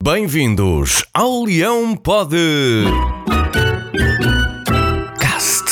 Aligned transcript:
Bem-vindos 0.00 1.04
ao 1.12 1.42
Leão 1.42 1.96
Pod. 1.96 2.32
Cast. 5.18 5.64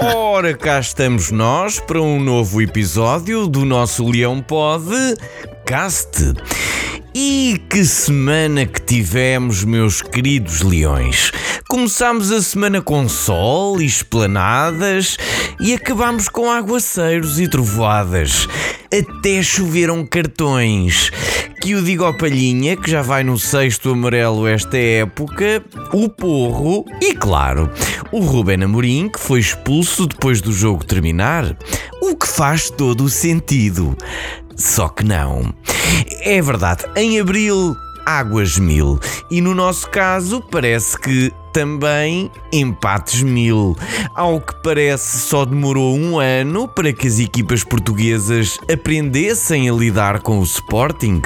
Ora, 0.02 0.54
cá 0.54 0.80
estamos 0.80 1.30
nós 1.30 1.78
para 1.78 2.00
um 2.00 2.18
novo 2.18 2.62
episódio 2.62 3.46
do 3.46 3.66
nosso 3.66 4.08
Leão 4.08 4.40
Pod 4.40 4.88
Cast. 5.66 6.32
E 7.14 7.60
que 7.68 7.84
semana 7.84 8.64
que 8.64 8.80
tivemos, 8.80 9.64
meus 9.64 10.00
queridos 10.00 10.62
leões! 10.62 11.30
Começámos 11.68 12.32
a 12.32 12.40
semana 12.40 12.80
com 12.80 13.06
sol 13.06 13.82
e 13.82 13.84
esplanadas 13.84 15.18
e 15.60 15.74
acabámos 15.74 16.26
com 16.26 16.50
aguaceiros 16.50 17.38
e 17.38 17.46
trovoadas. 17.46 18.48
Até 18.90 19.42
choveram 19.42 20.06
cartões. 20.06 21.10
Que 21.62 21.76
o 21.76 21.82
digo 21.82 22.04
ao 22.04 22.12
Palhinha, 22.12 22.76
que 22.76 22.90
já 22.90 23.02
vai 23.02 23.22
no 23.22 23.38
sexto 23.38 23.90
amarelo 23.90 24.48
esta 24.48 24.76
época, 24.76 25.64
o 25.92 26.08
Porro 26.08 26.84
e, 27.00 27.14
claro, 27.14 27.70
o 28.10 28.18
Ruben 28.18 28.64
Amorim, 28.64 29.08
que 29.08 29.20
foi 29.20 29.38
expulso 29.38 30.08
depois 30.08 30.40
do 30.40 30.52
jogo 30.52 30.84
terminar. 30.84 31.56
O 32.02 32.16
que 32.16 32.26
faz 32.26 32.68
todo 32.68 33.04
o 33.04 33.08
sentido. 33.08 33.96
Só 34.56 34.88
que 34.88 35.04
não. 35.04 35.54
É 36.22 36.42
verdade, 36.42 36.82
em 36.96 37.20
abril 37.20 37.76
águas 38.04 38.58
mil. 38.58 38.98
E 39.30 39.40
no 39.40 39.54
nosso 39.54 39.88
caso, 39.90 40.40
parece 40.40 40.98
que 40.98 41.32
também 41.52 42.30
empates 42.52 43.22
mil. 43.22 43.76
Ao 44.14 44.40
que 44.40 44.54
parece, 44.62 45.18
só 45.18 45.44
demorou 45.44 45.96
um 45.96 46.18
ano 46.18 46.66
para 46.66 46.92
que 46.92 47.06
as 47.06 47.18
equipas 47.18 47.62
portuguesas 47.62 48.58
aprendessem 48.72 49.68
a 49.68 49.72
lidar 49.72 50.20
com 50.20 50.38
o 50.38 50.44
Sporting. 50.44 51.20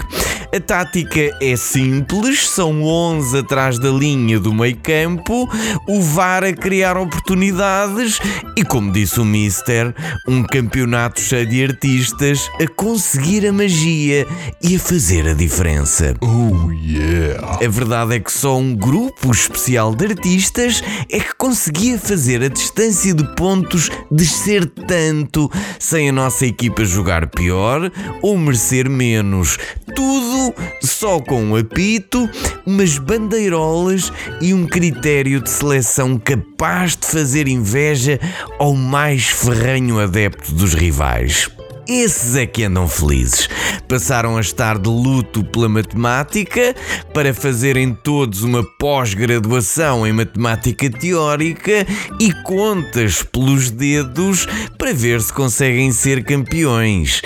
A 0.52 0.60
tática 0.60 1.36
é 1.42 1.56
simples, 1.56 2.48
são 2.48 2.82
11 2.82 3.38
atrás 3.38 3.78
da 3.78 3.90
linha 3.90 4.38
do 4.38 4.54
meio 4.54 4.76
campo, 4.76 5.48
o 5.86 6.00
VAR 6.00 6.44
a 6.44 6.52
criar 6.52 6.96
oportunidades 6.96 8.20
e, 8.56 8.64
como 8.64 8.92
disse 8.92 9.20
o 9.20 9.24
Mister, 9.24 9.94
um 10.26 10.42
campeonato 10.42 11.20
cheio 11.20 11.46
de 11.46 11.64
artistas 11.64 12.48
a 12.60 12.66
conseguir 12.68 13.46
a 13.46 13.52
magia 13.52 14.26
e 14.62 14.76
a 14.76 14.78
fazer 14.78 15.28
a 15.28 15.34
diferença. 15.34 16.14
Oh 16.20 16.70
yeah! 16.70 17.58
A 17.62 17.68
verdade 17.68 18.14
é 18.14 18.20
que 18.20 18.32
só 18.32 18.56
um 18.56 18.74
grupo 18.74 19.30
especial 19.30 19.94
de 19.94 20.06
artistas 20.06 20.82
é 21.10 21.18
que 21.18 21.34
conseguia 21.34 21.98
fazer 21.98 22.42
a 22.42 22.48
distância 22.48 23.12
de 23.12 23.24
pontos 23.34 23.90
descer 24.10 24.64
tanto 24.66 25.50
sem 25.78 26.08
a 26.08 26.12
nossa 26.12 26.46
equipa 26.46 26.84
jogar 26.84 27.26
pior 27.28 27.90
ou 28.22 28.38
merecer 28.38 28.88
menos. 28.88 29.58
Tudo 29.96 30.54
só 30.82 31.18
com 31.18 31.42
um 31.42 31.56
apito, 31.56 32.28
umas 32.64 32.98
bandeirolas 32.98 34.12
e 34.40 34.54
um 34.54 34.66
critério 34.66 35.40
de 35.40 35.50
seleção 35.50 36.18
capaz 36.18 36.94
de 36.94 37.06
fazer 37.06 37.48
inveja 37.48 38.20
ao 38.58 38.74
mais 38.74 39.26
ferranho 39.26 39.98
adepto 39.98 40.52
dos 40.52 40.74
rivais. 40.74 41.50
Esses 41.88 42.34
é 42.34 42.46
que 42.46 42.64
andam 42.64 42.88
felizes. 42.88 43.48
Passaram 43.88 44.36
a 44.36 44.40
estar 44.40 44.76
de 44.76 44.88
luto 44.88 45.44
pela 45.44 45.68
matemática 45.68 46.74
para 47.14 47.32
fazerem 47.32 47.94
todos 47.94 48.42
uma 48.42 48.64
pós-graduação 48.76 50.04
em 50.04 50.12
matemática 50.12 50.90
teórica 50.90 51.86
e 52.18 52.32
contas 52.42 53.22
pelos 53.22 53.70
dedos 53.70 54.48
para 54.76 54.92
ver 54.92 55.20
se 55.20 55.32
conseguem 55.32 55.92
ser 55.92 56.24
campeões. 56.24 57.22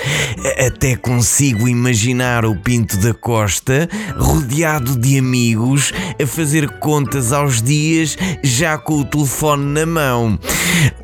Até 0.63 0.95
consigo 0.95 1.67
imaginar 1.67 2.45
o 2.45 2.55
Pinto 2.55 2.97
da 2.97 3.15
Costa 3.15 3.89
rodeado 4.15 4.95
de 4.95 5.17
amigos 5.17 5.91
a 6.21 6.27
fazer 6.27 6.69
contas 6.77 7.33
aos 7.33 7.63
dias 7.63 8.15
já 8.43 8.77
com 8.77 8.99
o 8.99 9.05
telefone 9.05 9.65
na 9.65 9.85
mão. 9.87 10.39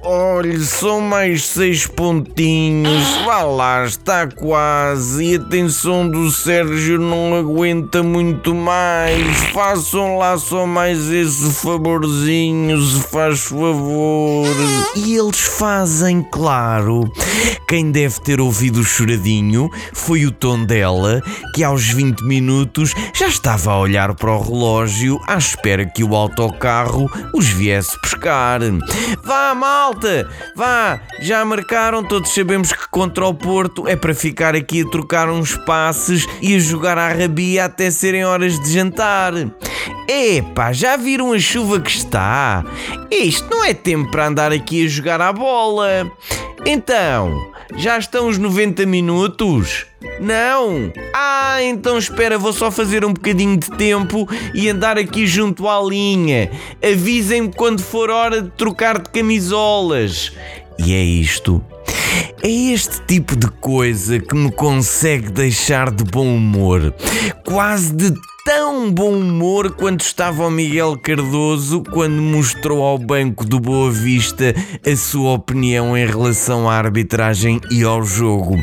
Olhe, 0.04 0.60
são 0.64 1.02
mais 1.02 1.44
seis 1.44 1.86
pontinhos. 1.86 3.04
Lá, 3.56 3.86
está 3.86 4.28
quase. 4.28 5.24
E 5.24 5.36
a 5.36 5.40
tensão 5.40 6.10
do 6.10 6.30
Sérgio 6.32 7.00
não 7.00 7.36
aguenta 7.36 8.04
muito 8.04 8.54
mais. 8.54 9.38
Façam 9.54 10.18
lá 10.18 10.38
só 10.38 10.66
mais 10.66 11.10
esse 11.10 11.52
favorzinho, 11.54 12.82
se 12.82 13.02
faz 13.04 13.42
favor. 13.42 14.48
E 14.96 15.16
eles 15.16 15.40
fazem, 15.40 16.22
claro. 16.32 17.12
Quem 17.68 17.92
deve 17.92 18.20
ter 18.22 18.40
ouvido 18.40 18.80
o 18.80 18.84
choradinho 18.84 19.70
foi 19.94 20.26
o 20.26 20.32
tom 20.32 20.64
dela, 20.64 21.22
que 21.54 21.64
aos 21.64 21.88
20 21.90 22.22
minutos 22.24 22.94
já 23.14 23.28
estava 23.28 23.72
a 23.72 23.80
olhar 23.80 24.14
para 24.16 24.32
o 24.32 24.42
relógio 24.42 25.20
à 25.28 25.38
espera 25.38 25.86
que 25.86 26.04
o 26.04 26.16
autocarro 26.16 27.10
os 27.34 27.48
viesse 27.48 28.00
pescar. 28.02 28.62
Vá, 29.24 29.54
malta! 29.54 30.30
Vá! 30.56 31.00
Já 31.20 31.44
marcaram, 31.44 32.04
todos 32.04 32.34
sabemos 32.34 32.72
que 32.72 32.88
contra 32.90 33.26
o 33.26 33.34
Porto 33.38 33.88
é 33.88 33.96
para 33.96 34.14
ficar 34.14 34.56
aqui 34.56 34.82
a 34.82 34.90
trocar 34.90 35.30
uns 35.30 35.56
passes 35.58 36.26
e 36.42 36.56
a 36.56 36.60
jogar 36.60 36.98
à 36.98 37.10
rabia 37.10 37.66
até 37.66 37.92
serem 37.92 38.26
horas 38.26 38.60
de 38.60 38.74
jantar. 38.74 39.34
Epá, 40.08 40.74
já 40.74 40.98
viram 40.98 41.34
a 41.34 41.40
chuva 41.40 41.80
que 41.80 41.92
está? 41.92 42.64
Isto 43.12 43.50
não 43.50 43.64
é 43.64 43.74
tempo 43.74 44.10
para 44.12 44.28
andar 44.28 44.52
aqui 44.52 44.86
a 44.86 44.90
jogar 44.90 45.22
à 45.22 45.32
bola. 45.32 46.12
Então, 46.66 47.52
já 47.76 47.98
estão 47.98 48.28
os 48.28 48.38
90 48.38 48.86
minutos? 48.86 49.86
Não! 50.20 50.92
Ah, 51.14 51.62
então 51.62 51.98
espera, 51.98 52.38
vou 52.38 52.52
só 52.52 52.72
fazer 52.72 53.06
um 53.06 53.14
bocadinho 53.14 53.58
de 53.58 53.70
tempo 53.72 54.28
e 54.54 54.70
andar 54.70 54.98
aqui 54.98 55.28
junto 55.28 55.68
à 55.68 55.82
linha. 55.82 56.50
Avisem-me 56.84 57.54
quando 57.54 57.82
for 57.82 58.10
hora 58.10 58.42
de 58.42 58.50
trocar 58.52 59.00
de 59.00 59.10
camisolas. 59.10 60.32
E 60.80 60.94
é 60.94 61.04
isto. 61.04 61.64
É 62.44 62.50
este 62.50 63.02
tipo 63.02 63.36
de 63.36 63.48
coisa 63.48 64.20
que 64.20 64.36
me 64.36 64.52
consegue 64.52 65.30
deixar 65.32 65.92
de 65.92 66.04
bom 66.04 66.36
humor. 66.36 66.94
Quase 67.46 67.94
de 67.94 68.14
tão 68.48 68.90
bom 68.90 69.12
humor 69.12 69.72
quanto 69.72 70.06
estava 70.06 70.48
o 70.48 70.50
Miguel 70.50 70.98
Cardoso 70.98 71.84
quando 71.92 72.22
mostrou 72.22 72.82
ao 72.82 72.98
Banco 72.98 73.44
do 73.44 73.60
Boa 73.60 73.92
Vista 73.92 74.56
a 74.90 74.96
sua 74.96 75.34
opinião 75.34 75.98
em 75.98 76.08
relação 76.08 76.70
à 76.70 76.76
arbitragem 76.76 77.60
e 77.70 77.84
ao 77.84 78.02
jogo. 78.06 78.56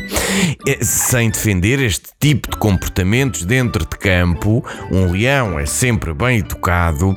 É, 0.67 0.83
sem 0.83 1.29
defender 1.29 1.79
este 1.79 2.09
tipo 2.19 2.49
de 2.49 2.57
comportamentos 2.57 3.45
dentro 3.45 3.85
de 3.85 3.95
campo, 3.95 4.65
um 4.91 5.11
leão 5.11 5.59
é 5.59 5.67
sempre 5.67 6.15
bem 6.15 6.39
educado. 6.39 7.15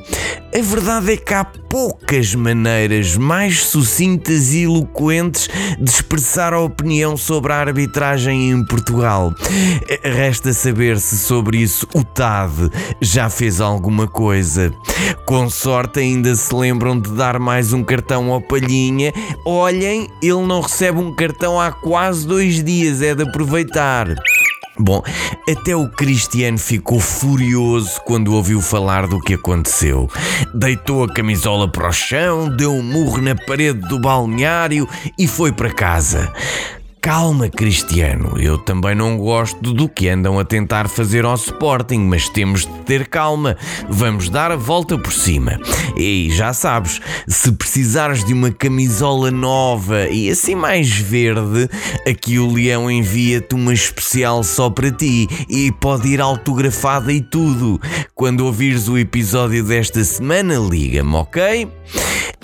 A 0.55 0.61
verdade 0.61 1.13
é 1.13 1.17
que 1.17 1.33
há 1.33 1.45
poucas 1.45 2.33
maneiras 2.33 3.15
mais 3.15 3.63
sucintas 3.65 4.51
e 4.53 4.63
eloquentes 4.63 5.47
de 5.79 5.89
expressar 5.89 6.53
a 6.53 6.59
opinião 6.59 7.15
sobre 7.15 7.53
a 7.53 7.57
arbitragem 7.57 8.49
em 8.49 8.65
Portugal. 8.65 9.31
Resta 10.03 10.51
saber 10.51 10.99
se 10.99 11.17
sobre 11.19 11.59
isso 11.59 11.87
o 11.93 12.03
TAD 12.59 12.71
já 12.99 13.29
fez 13.29 13.61
alguma 13.61 14.07
coisa. 14.07 14.73
Com 15.25 15.49
sorte 15.49 15.99
ainda 15.99 16.35
se 16.35 16.53
lembram 16.53 16.99
de 16.99 17.11
dar 17.11 17.39
mais 17.39 17.71
um 17.71 17.83
cartão 17.83 18.31
ao 18.31 18.41
Palhinha. 18.41 19.13
Olhem, 19.45 20.09
ele 20.21 20.45
não 20.45 20.61
recebe 20.61 20.99
um 20.99 21.13
cartão 21.13 21.59
há 21.59 21.71
quase 21.71 22.27
dois 22.27 22.63
dias, 22.63 23.01
é 23.01 23.15
de 23.15 23.23
aproveitar. 23.23 24.07
Bom, 24.81 25.03
até 25.49 25.75
o 25.75 25.89
Cristiano 25.89 26.57
ficou 26.57 27.01
furioso 27.01 27.99
quando 28.05 28.33
ouviu 28.33 28.61
falar 28.61 29.07
do 29.07 29.19
que 29.19 29.33
aconteceu. 29.33 30.09
Deitou 30.53 31.03
a 31.03 31.13
camisola 31.13 31.69
para 31.69 31.89
o 31.89 31.91
chão, 31.91 32.49
deu 32.55 32.71
um 32.73 32.81
murro 32.81 33.21
na 33.21 33.35
parede 33.35 33.79
do 33.89 33.99
balneário 33.99 34.87
e 35.17 35.27
foi 35.27 35.51
para 35.51 35.69
casa. 35.69 36.31
Calma, 37.01 37.47
Cristiano, 37.47 38.37
eu 38.37 38.57
também 38.57 38.93
não 38.93 39.17
gosto 39.17 39.73
do 39.73 39.87
que 39.87 40.09
andam 40.09 40.37
a 40.37 40.43
tentar 40.43 40.89
fazer 40.89 41.23
ao 41.23 41.33
Sporting, 41.35 41.99
mas 41.99 42.27
temos 42.27 42.65
de 42.65 42.73
ter 42.85 43.07
calma. 43.07 43.55
Vamos 43.87 44.29
dar 44.29 44.51
a 44.51 44.57
volta 44.57 44.97
por 44.97 45.13
cima. 45.13 45.57
E 45.95 46.29
já 46.29 46.51
sabes, 46.51 46.99
se 47.25 47.53
precisares 47.53 48.25
de 48.25 48.33
uma 48.33 48.51
camisola 48.51 49.31
nova 49.31 50.09
e 50.09 50.29
assim 50.29 50.55
mais 50.55 50.89
verde, 50.89 51.69
aqui 52.05 52.37
o 52.37 52.51
Leão 52.51 52.91
envia-te 52.91 53.55
uma 53.55 53.73
especial 53.73 54.43
só 54.43 54.69
para 54.69 54.91
ti 54.91 55.27
e 55.49 55.71
pode 55.71 56.09
ir 56.09 56.19
autografada 56.19 57.13
e 57.13 57.21
tudo. 57.21 57.79
Quando 58.13 58.45
ouvires 58.45 58.89
o 58.89 58.97
episódio 58.97 59.63
desta 59.63 60.03
semana, 60.03 60.55
liga-me, 60.55 61.15
ok? 61.15 61.67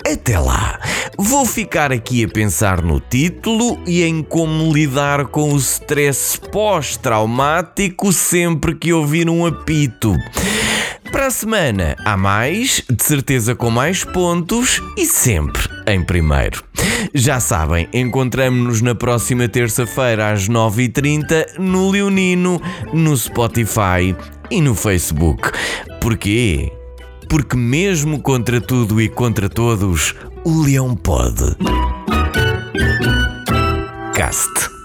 Até 0.04 0.38
lá, 0.38 0.78
vou 1.16 1.46
ficar 1.46 1.92
aqui 1.92 2.24
a 2.24 2.28
pensar 2.28 2.82
no 2.82 3.00
título 3.00 3.78
e 3.86 4.02
em 4.02 4.22
como 4.22 4.72
lidar 4.72 5.26
com 5.26 5.52
o 5.52 5.56
stress 5.56 6.38
pós-traumático 6.52 8.12
sempre 8.12 8.74
que 8.74 8.92
ouvir 8.92 9.28
um 9.28 9.46
apito. 9.46 10.14
Para 11.10 11.28
a 11.28 11.30
semana 11.30 11.96
há 12.04 12.16
mais, 12.16 12.82
de 12.90 13.02
certeza 13.02 13.54
com 13.54 13.70
mais 13.70 14.04
pontos 14.04 14.82
e 14.96 15.06
sempre 15.06 15.62
em 15.86 16.04
primeiro. 16.04 16.62
Já 17.14 17.40
sabem, 17.40 17.88
encontramos-nos 17.92 18.82
na 18.82 18.94
próxima 18.94 19.48
terça-feira 19.48 20.32
às 20.32 20.48
9h30 20.48 21.58
no 21.58 21.90
Leonino, 21.90 22.60
no 22.92 23.16
Spotify 23.16 24.14
e 24.50 24.60
no 24.60 24.74
Facebook. 24.74 25.50
Porquê? 26.00 26.72
Porque, 27.28 27.56
mesmo 27.56 28.20
contra 28.20 28.60
tudo 28.60 29.00
e 29.00 29.08
contra 29.08 29.48
todos, 29.48 30.14
o 30.46 30.62
leão 30.62 30.94
pode. 30.94 31.56
Cast. 34.14 34.75